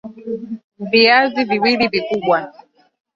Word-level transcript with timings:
Viazi 0.79 1.45
mbili 1.45 1.87
vikubwa 1.87 2.53